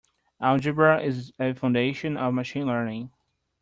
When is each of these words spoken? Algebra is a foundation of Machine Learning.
Algebra 0.41 0.99
is 0.99 1.31
a 1.37 1.53
foundation 1.53 2.17
of 2.17 2.33
Machine 2.33 2.65
Learning. 2.65 3.11